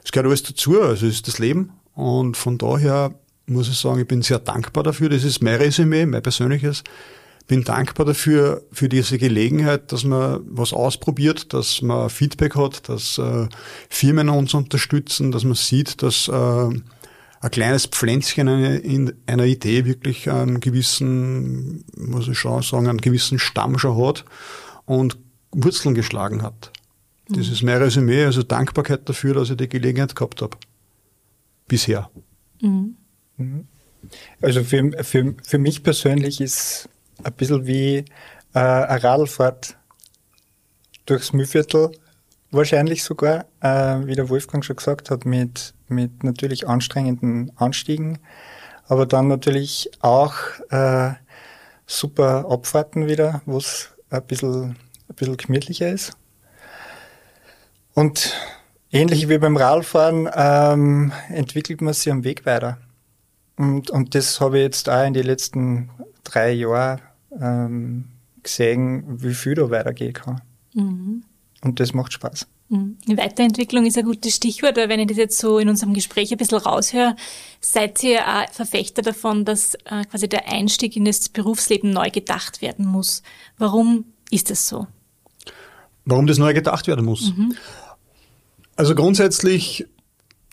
[0.04, 1.72] Es gehört alles dazu, also es ist das Leben.
[1.94, 3.14] Und von daher
[3.46, 5.08] muss ich sagen, ich bin sehr dankbar dafür.
[5.08, 6.82] Das ist mein Resümee, mein persönliches.
[7.46, 13.16] Bin dankbar dafür, für diese Gelegenheit, dass man was ausprobiert, dass man Feedback hat, dass
[13.18, 13.48] äh,
[13.88, 16.32] Firmen uns unterstützen, dass man sieht, dass äh,
[17.40, 23.38] ein kleines Pflänzchen in einer Idee wirklich einen gewissen, muss ich schon sagen, einen gewissen
[23.38, 24.24] Stamm schon hat
[24.88, 25.18] und
[25.52, 26.72] Wurzeln geschlagen hat.
[27.28, 30.56] Das ist mein Resümee, also Dankbarkeit dafür, dass ich die Gelegenheit gehabt habe.
[31.66, 32.10] Bisher.
[32.62, 32.96] Mhm.
[34.40, 36.88] Also für, für, für mich persönlich ist
[37.22, 37.96] ein bisschen wie
[38.54, 39.76] äh, eine Radlfahrt
[41.04, 41.92] durchs Mühlviertel
[42.50, 48.18] wahrscheinlich sogar, äh, wie der Wolfgang schon gesagt hat, mit, mit natürlich anstrengenden Anstiegen,
[48.86, 50.34] aber dann natürlich auch
[50.70, 51.12] äh,
[51.86, 54.76] super Abfahrten wieder, wo es ein bisschen,
[55.08, 56.16] ein bisschen gemütlicher ist.
[57.94, 58.34] Und
[58.90, 62.78] ähnlich wie beim Radfahren ähm, entwickelt man sich am Weg weiter.
[63.56, 65.90] Und, und das habe ich jetzt auch in den letzten
[66.22, 67.00] drei Jahren
[67.40, 68.04] ähm,
[68.42, 70.40] gesehen, wie viel da weitergehen kann.
[70.74, 71.24] Mhm.
[71.62, 72.46] Und das macht Spaß.
[72.68, 72.98] Mhm.
[73.06, 76.38] Weiterentwicklung ist ein gutes Stichwort, weil wenn ich das jetzt so in unserem Gespräch ein
[76.38, 77.16] bisschen raushöre,
[77.60, 82.60] seid ihr auch Verfechter davon, dass äh, quasi der Einstieg in das Berufsleben neu gedacht
[82.60, 83.22] werden muss.
[83.56, 84.86] Warum ist das so?
[86.04, 87.32] Warum das neu gedacht werden muss?
[87.34, 87.54] Mhm.
[88.76, 89.86] Also grundsätzlich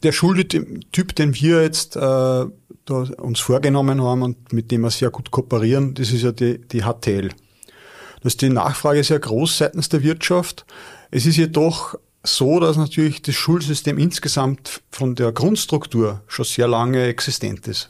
[0.03, 2.45] der Schultyp, den wir jetzt äh,
[2.89, 6.83] uns vorgenommen haben und mit dem wir sehr gut kooperieren, das ist ja die, die
[6.83, 7.29] HTL.
[7.29, 10.65] Da ist die Nachfrage sehr groß seitens der Wirtschaft.
[11.11, 11.95] Es ist jedoch
[12.25, 17.87] so, dass natürlich das Schulsystem insgesamt von der Grundstruktur schon sehr lange existent ist.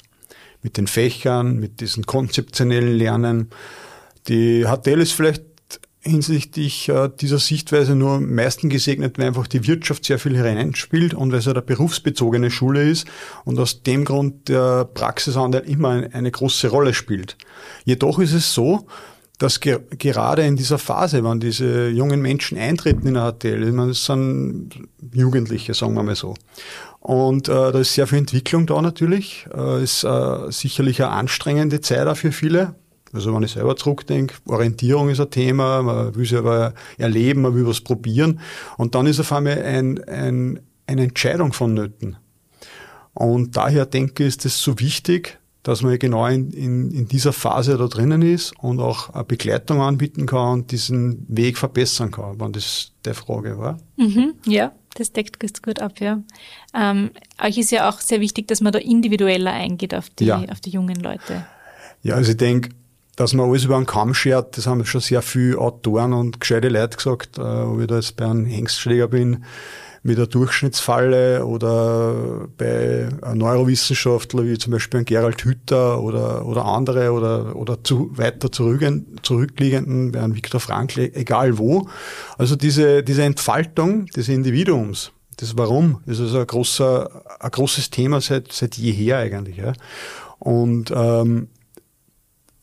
[0.61, 3.49] Mit den Fächern, mit diesen konzeptionellen Lernen.
[4.27, 5.43] Die HTL ist vielleicht
[6.05, 11.13] hinsichtlich äh, dieser Sichtweise nur am meisten gesegnet, weil einfach die Wirtschaft sehr viel hineinspielt
[11.15, 13.07] und weil es eine berufsbezogene Schule ist
[13.43, 17.37] und aus dem Grund der Praxisanteil immer eine große Rolle spielt.
[17.85, 18.85] Jedoch ist es so,
[19.37, 23.73] dass ge gerade in dieser Phase, wenn diese jungen Menschen eintreten in der HTL, ich
[23.73, 24.69] meine, das sind
[25.13, 26.35] Jugendliche, sagen wir mal so.
[26.99, 29.45] Und äh, da ist sehr viel Entwicklung da natürlich.
[29.53, 32.75] Äh, ist äh, sicherlich eine anstrengende Zeit auch für viele.
[33.13, 37.55] Also wenn ich selber zurückdenke, Orientierung ist ein Thema, man will sich aber erleben, man
[37.55, 38.39] will was probieren.
[38.77, 42.17] Und dann ist auf einmal ein, ein, eine Entscheidung vonnöten.
[43.13, 47.33] Und daher denke ich, ist es so wichtig, dass man genau in, in, in dieser
[47.33, 52.39] Phase da drinnen ist und auch eine Begleitung anbieten kann und diesen Weg verbessern kann,
[52.39, 53.79] wenn das der Frage war.
[53.97, 56.21] Mhm, ja, das deckt gut ab, ja.
[56.75, 57.09] Ähm,
[57.43, 60.45] euch ist ja auch sehr wichtig, dass man da individueller eingeht auf die, ja.
[60.51, 61.47] auf die jungen Leute.
[62.03, 62.69] Ja, also ich denke,
[63.15, 66.69] dass man alles über einen Kamm schert, das haben schon sehr viele Autoren und gescheite
[66.69, 69.45] Leute gesagt, äh, ob ich da jetzt bei einem Hengstschläger bin,
[70.05, 77.11] mit der Durchschnittsfalle oder bei Neurowissenschaftler wie zum Beispiel ein Gerald Hütter oder, oder andere
[77.11, 81.89] oder, oder zu, weiter zurückliegenden, bei einem Viktor Frankl, egal wo.
[82.37, 88.51] Also diese, diese Entfaltung des Individuums, das Warum, ist ein großer, ein großes Thema seit,
[88.51, 89.57] seit jeher eigentlich.
[89.57, 89.73] Ja.
[90.37, 91.47] Und ähm,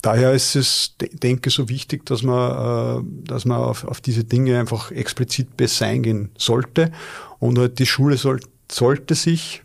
[0.02, 4.58] daher ist es, denke so wichtig, dass man, äh, dass man auf, auf diese Dinge
[4.58, 6.92] einfach explizit besser eingehen sollte.
[7.38, 9.62] Und halt die Schule soll, sollte sich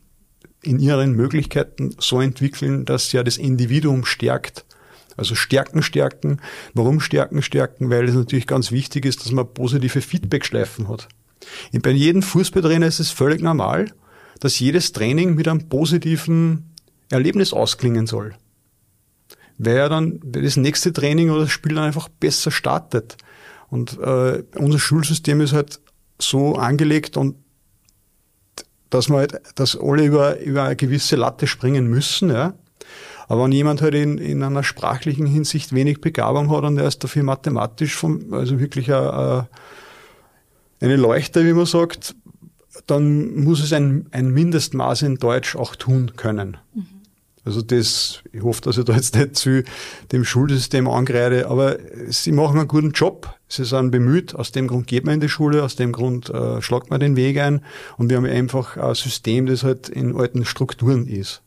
[0.62, 4.66] in ihren Möglichkeiten so entwickeln, dass sie ja das Individuum stärkt.
[5.18, 6.40] Also Stärken stärken.
[6.74, 7.90] Warum Stärken stärken?
[7.90, 11.08] Weil es natürlich ganz wichtig ist, dass man positive Feedbackschleifen hat.
[11.74, 13.92] Und bei jedem Fußballtrainer ist es völlig normal,
[14.40, 16.76] dass jedes Training mit einem positiven
[17.10, 18.36] Erlebnis ausklingen soll
[19.58, 23.18] weil er dann das nächste Training oder das Spiel dann einfach besser startet.
[23.70, 25.80] Und äh, unser Schulsystem ist halt
[26.20, 27.36] so angelegt und
[28.90, 32.54] dass man halt, dass alle über, über eine gewisse Latte springen müssen, ja.
[33.28, 37.04] Aber wenn jemand halt in, in einer sprachlichen Hinsicht wenig Begabung hat und er ist
[37.04, 39.50] dafür mathematisch vom, also wirklich eine,
[40.80, 42.16] eine Leuchte, wie man sagt,
[42.86, 46.56] dann muss es ein, ein Mindestmaß in Deutsch auch tun können.
[46.74, 46.97] Mhm.
[47.48, 49.64] Also das, ich hoffe, dass ich da jetzt nicht zu
[50.12, 51.78] dem Schulsystem angreife, aber
[52.10, 53.34] sie machen einen guten Job.
[53.48, 56.62] Sie sind bemüht, aus dem Grund geht man in die Schule, aus dem Grund äh,
[56.62, 57.62] schlagt man den Weg ein
[57.96, 61.42] und wir haben einfach ein System, das halt in alten Strukturen ist.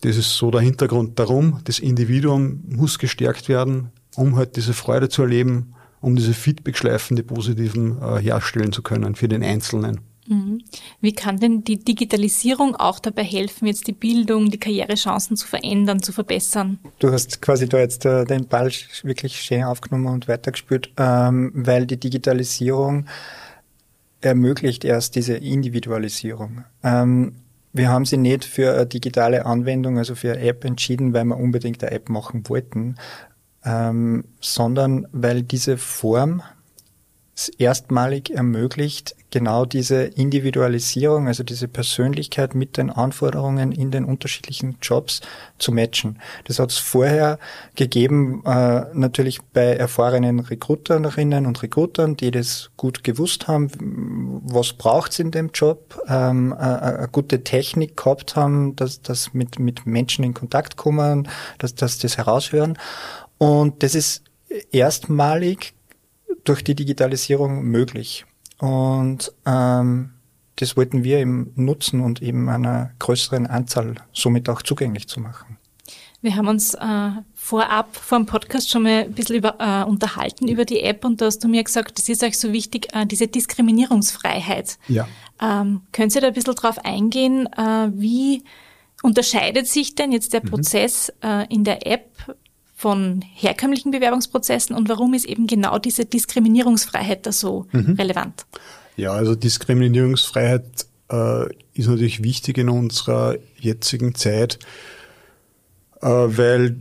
[0.00, 1.60] Das ist so der Hintergrund darum.
[1.64, 7.22] Das Individuum muss gestärkt werden, um halt diese Freude zu erleben, um diese Feedback-Schleifen, die
[7.22, 10.00] positiven, äh, herstellen zu können für den Einzelnen.
[10.26, 10.62] Mhm.
[11.00, 16.02] Wie kann denn die Digitalisierung auch dabei helfen, jetzt die Bildung, die Karrierechancen zu verändern,
[16.02, 16.78] zu verbessern?
[17.00, 18.70] Du hast quasi da jetzt äh, den Ball
[19.02, 23.06] wirklich schön aufgenommen und weitergespürt, ähm, weil die Digitalisierung
[24.20, 26.64] ermöglicht erst diese Individualisierung.
[26.84, 27.34] Ähm,
[27.72, 31.36] wir haben sie nicht für eine digitale Anwendung, also für eine App entschieden, weil wir
[31.36, 32.96] unbedingt eine App machen wollten,
[33.64, 36.42] ähm, sondern weil diese Form
[37.48, 45.22] erstmalig ermöglicht, genau diese Individualisierung, also diese Persönlichkeit mit den Anforderungen in den unterschiedlichen Jobs
[45.58, 46.20] zu matchen.
[46.44, 47.38] Das hat es vorher
[47.74, 53.70] gegeben, äh, natürlich bei erfahrenen Recruiterinnen und Recruitern, die das gut gewusst haben,
[54.44, 59.32] was braucht es in dem Job, ähm, äh, eine gute Technik gehabt haben, dass das
[59.32, 61.28] mit, mit Menschen in Kontakt kommen,
[61.58, 62.78] dass, dass das heraushören.
[63.38, 64.22] Und das ist
[64.70, 65.74] erstmalig
[66.44, 68.24] durch die Digitalisierung möglich.
[68.58, 70.10] Und ähm,
[70.56, 75.58] das wollten wir eben nutzen und eben einer größeren Anzahl somit auch zugänglich zu machen.
[76.20, 80.46] Wir haben uns äh, vorab vor dem Podcast schon mal ein bisschen über, äh, unterhalten
[80.46, 83.04] über die App und da hast du mir gesagt, das ist euch so wichtig, äh,
[83.06, 84.78] diese Diskriminierungsfreiheit.
[84.86, 85.08] Ja.
[85.40, 88.44] Ähm, können Sie da ein bisschen drauf eingehen, äh, wie
[89.02, 90.50] unterscheidet sich denn jetzt der mhm.
[90.50, 92.36] Prozess äh, in der App
[92.82, 97.94] von herkömmlichen Bewerbungsprozessen und warum ist eben genau diese Diskriminierungsfreiheit da so mhm.
[97.96, 98.44] relevant?
[98.96, 104.58] Ja, also Diskriminierungsfreiheit äh, ist natürlich wichtig in unserer jetzigen Zeit,
[106.00, 106.80] äh, weil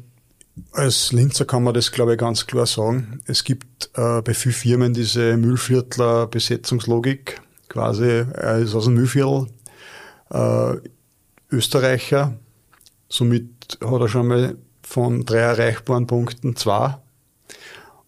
[0.71, 3.21] als Linzer kann man das, glaube ich, ganz klar sagen.
[3.27, 7.41] Es gibt äh, bei vielen Firmen diese Müllviertler Besetzungslogik.
[7.69, 9.49] Quasi, er ist aus dem Müllviertel,
[10.31, 10.77] äh,
[11.51, 12.33] Österreicher.
[13.07, 14.57] Somit hat er schon mal
[14.91, 16.97] von drei erreichbaren Punkten zwei.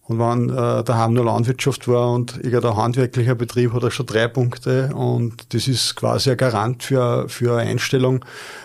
[0.02, 4.28] Und wenn äh, daheim nur Landwirtschaft war und irgendein handwerklicher Betrieb, hat er schon drei
[4.28, 4.94] Punkte.
[4.94, 8.22] Und das ist quasi ein Garant für, für eine Einstellung.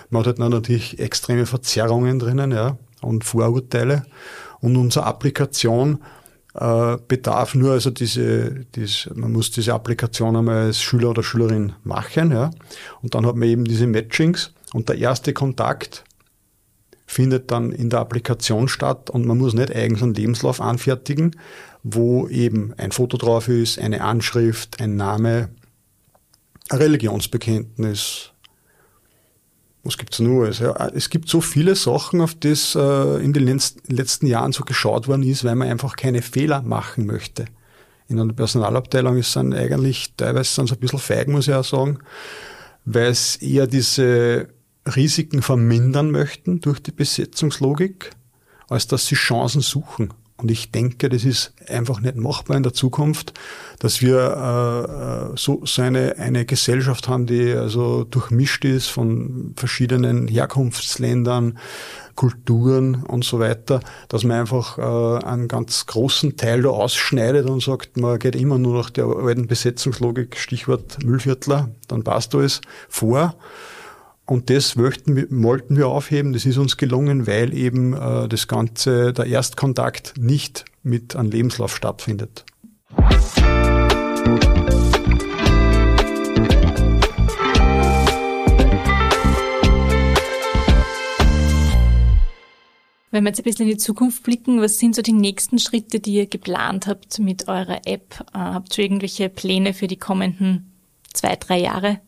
[0.09, 4.03] Man hat halt natürlich extreme Verzerrungen drinnen ja, und Vorurteile.
[4.59, 5.99] Und unsere Applikation
[6.55, 11.71] äh, bedarf nur, also diese, diese, man muss diese Applikation einmal als Schüler oder Schülerin
[11.85, 12.31] machen.
[12.31, 12.51] Ja.
[13.01, 14.51] Und dann hat man eben diese Matchings.
[14.73, 16.03] Und der erste Kontakt
[17.09, 21.35] findet dann in der Applikation statt und man muss nicht eigens einen Lebenslauf anfertigen,
[21.81, 25.49] wo eben ein Foto drauf ist, eine Anschrift, ein Name,
[26.69, 28.29] ein Religionsbekenntnis.
[29.83, 30.45] Was gibt's nur?
[30.45, 35.07] Also, es gibt so viele Sachen, auf das äh, in den letzten Jahren so geschaut
[35.07, 37.45] worden ist, weil man einfach keine Fehler machen möchte.
[38.07, 41.97] In einer Personalabteilung ist dann eigentlich teilweise so ein bisschen feig, muss ich auch sagen,
[42.85, 44.49] weil es eher diese
[44.85, 48.11] Risiken vermindern möchten durch die Besetzungslogik,
[48.67, 50.13] als dass sie Chancen suchen.
[50.39, 53.33] Und ich denke, das ist einfach nicht machbar in der Zukunft,
[53.79, 60.29] dass wir äh, so, so eine, eine Gesellschaft haben, die also durchmischt ist von verschiedenen
[60.29, 61.57] Herkunftsländern,
[62.15, 67.61] Kulturen und so weiter, dass man einfach äh, einen ganz großen Teil da ausschneidet und
[67.61, 73.35] sagt, man geht immer nur nach der alten Besetzungslogik, Stichwort Müllviertler, dann passt alles vor.
[74.29, 76.33] Und das wollten, wollten wir aufheben.
[76.33, 81.75] Das ist uns gelungen, weil eben äh, das Ganze, der Erstkontakt nicht mit einem Lebenslauf
[81.75, 82.45] stattfindet.
[93.11, 95.99] Wenn wir jetzt ein bisschen in die Zukunft blicken, was sind so die nächsten Schritte,
[95.99, 98.23] die ihr geplant habt mit eurer App?
[98.31, 100.71] Äh, habt ihr irgendwelche Pläne für die kommenden
[101.15, 101.99] zwei, drei Jahre?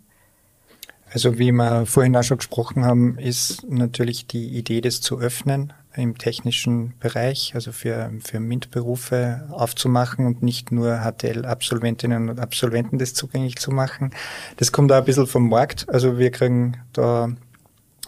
[1.14, 5.74] Also wie wir vorhin auch schon gesprochen haben, ist natürlich die Idee, das zu öffnen
[5.94, 13.14] im technischen Bereich, also für, für MINT-Berufe aufzumachen und nicht nur HTL-Absolventinnen und Absolventen das
[13.14, 14.12] zugänglich zu machen.
[14.56, 15.90] Das kommt auch ein bisschen vom Markt.
[15.90, 17.30] Also wir kriegen da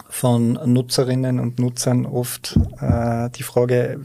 [0.08, 4.00] von Nutzerinnen und Nutzern oft äh, die Frage,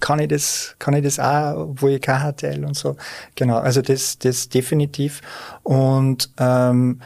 [0.00, 2.96] kann ich das, kann ich das auch, obwohl ich kein HTL und so.
[3.34, 5.22] Genau, also das, das definitiv.
[5.62, 7.00] Und ähm,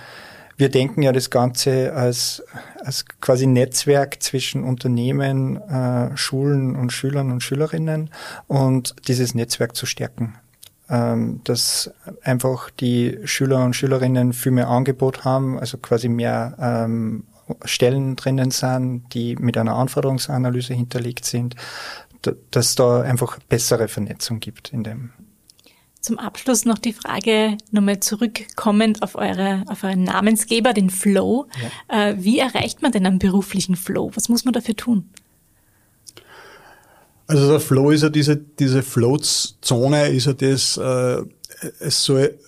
[0.56, 2.42] wir denken ja das Ganze als,
[2.82, 8.10] als quasi Netzwerk zwischen Unternehmen, äh, Schulen und Schülern und Schülerinnen
[8.46, 10.36] und dieses Netzwerk zu stärken.
[10.88, 11.90] Ähm, dass
[12.22, 17.24] einfach die Schüler und Schülerinnen viel mehr Angebot haben, also quasi mehr ähm,
[17.64, 21.56] Stellen drinnen sind, die mit einer Anforderungsanalyse hinterlegt sind,
[22.50, 25.10] dass da einfach bessere Vernetzung gibt in dem
[26.06, 31.46] zum Abschluss noch die Frage, nochmal zurückkommend auf, eure, auf euren Namensgeber, den Flow.
[31.90, 32.10] Ja.
[32.10, 34.12] Äh, wie erreicht man denn einen beruflichen Flow?
[34.14, 35.10] Was muss man dafür tun?
[37.26, 41.22] Also der Flow ist ja diese, diese Floats-Zone, ist ja das, äh,
[41.80, 42.38] es soll,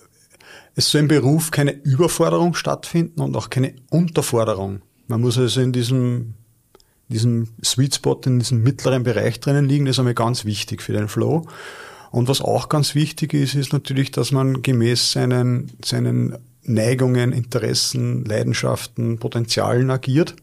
[0.75, 4.81] es soll im Beruf keine Überforderung stattfinden und auch keine Unterforderung.
[5.07, 6.35] Man muss also in diesem,
[7.09, 10.93] diesem Sweet Spot, in diesem mittleren Bereich drinnen liegen, das ist einmal ganz wichtig für
[10.93, 11.45] den Flow.
[12.11, 18.25] Und was auch ganz wichtig ist, ist natürlich, dass man gemäß seinen, seinen Neigungen, Interessen,
[18.25, 20.35] Leidenschaften, Potenzialen agiert.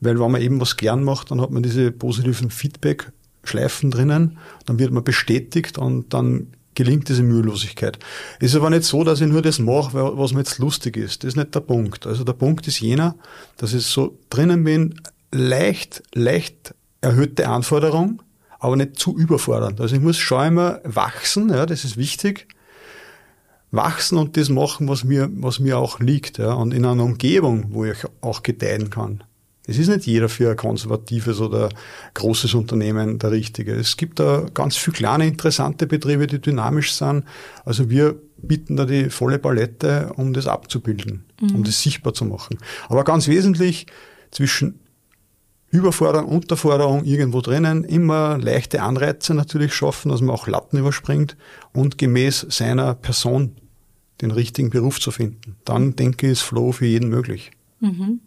[0.00, 4.78] Weil wenn man eben was gern macht, dann hat man diese positiven Feedback-Schleifen drinnen, dann
[4.78, 7.98] wird man bestätigt und dann gelingt diese Mühelosigkeit.
[8.38, 11.22] Es ist aber nicht so, dass ich nur das mache, was mir jetzt lustig ist.
[11.22, 12.06] Das ist nicht der Punkt.
[12.06, 13.16] Also der Punkt ist jener,
[13.58, 14.94] dass ich so drinnen bin,
[15.32, 18.22] leicht, leicht erhöhte Anforderung,
[18.60, 19.80] aber nicht zu überfordernd.
[19.80, 22.46] Also ich muss schon immer wachsen, ja, das ist wichtig.
[23.72, 27.66] Wachsen und das machen, was mir, was mir auch liegt, ja, und in einer Umgebung,
[27.70, 29.24] wo ich auch gedeihen kann.
[29.66, 31.68] Es ist nicht jeder für ein konservatives oder
[32.14, 33.72] großes Unternehmen der Richtige.
[33.72, 37.24] Es gibt da ganz viele kleine, interessante Betriebe, die dynamisch sind.
[37.64, 41.54] Also wir bieten da die volle Palette, um das abzubilden, mhm.
[41.54, 42.58] um das sichtbar zu machen.
[42.88, 43.86] Aber ganz wesentlich
[44.32, 44.80] zwischen
[45.70, 51.36] Überforderung, Unterforderung irgendwo drinnen, immer leichte Anreize natürlich schaffen, dass man auch Latten überspringt
[51.72, 53.56] und gemäß seiner Person
[54.20, 55.56] den richtigen Beruf zu finden.
[55.64, 57.52] Dann denke ich, ist Flow für jeden möglich.
[57.78, 58.20] Mhm.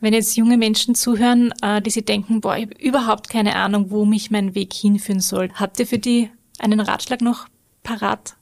[0.00, 3.90] Wenn jetzt junge Menschen zuhören, äh, die sich denken, boah, ich habe überhaupt keine Ahnung,
[3.90, 7.48] wo mich mein Weg hinführen soll, habt ihr für die einen Ratschlag noch
[7.82, 8.36] parat?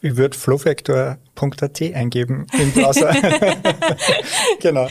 [0.00, 3.12] Ich würde flowfactor.at eingeben im Browser.
[4.60, 4.88] genau.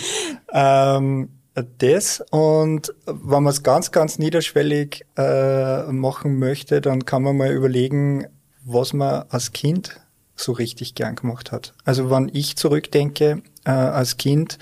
[0.51, 1.29] Ähm,
[1.63, 7.51] das und wenn man es ganz, ganz niederschwellig äh, machen möchte, dann kann man mal
[7.51, 8.27] überlegen,
[8.63, 9.99] was man als Kind
[10.35, 11.73] so richtig gern gemacht hat.
[11.85, 14.57] Also wenn ich zurückdenke äh, als Kind,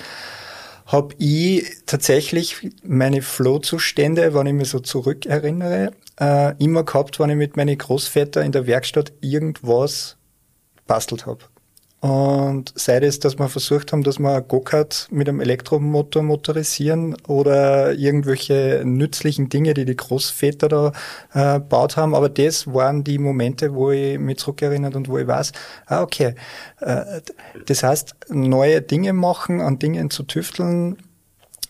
[0.86, 7.36] habe ich tatsächlich meine Flow-Zustände, wenn ich mich so zurückerinnere, äh, immer gehabt, wenn ich
[7.36, 10.18] mit meinen Großväter in der Werkstatt irgendwas
[10.88, 11.42] bastelt habe.
[12.02, 17.94] Und sei es, dass wir versucht haben, dass wir Go-Kart mit einem Elektromotor motorisieren oder
[17.94, 20.94] irgendwelche nützlichen Dinge, die die Großväter da
[21.34, 22.16] äh, baut haben.
[22.16, 25.52] Aber das waren die Momente, wo ich mich zurückerinnert und wo ich weiß,
[25.88, 26.36] ah, okay,
[26.80, 27.20] äh,
[27.66, 30.98] das heißt, neue Dinge machen, an Dingen zu tüfteln,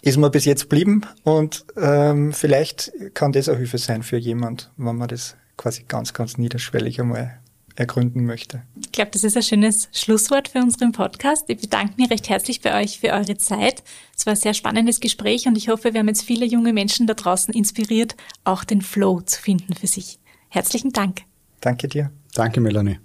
[0.01, 4.71] ist mir bis jetzt blieben und ähm, vielleicht kann das eine Hilfe sein für jemand,
[4.77, 7.39] wenn man das quasi ganz, ganz niederschwellig einmal
[7.79, 8.63] ergründen möchte.
[8.79, 11.45] Ich glaube, das ist ein schönes Schlusswort für unseren Podcast.
[11.47, 13.83] Ich bedanke mich recht herzlich bei euch für eure Zeit.
[14.15, 17.07] Es war ein sehr spannendes Gespräch und ich hoffe, wir haben jetzt viele junge Menschen
[17.07, 20.19] da draußen inspiriert, auch den Flow zu finden für sich.
[20.49, 21.21] Herzlichen Dank.
[21.61, 22.11] Danke dir.
[22.33, 22.99] Danke, Melanie.